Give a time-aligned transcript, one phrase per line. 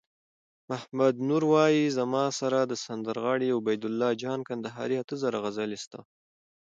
[0.69, 5.99] محمد نور وایی: زما سره د سندرغاړی عبیدالله جان کندهاری اته زره غزلي سته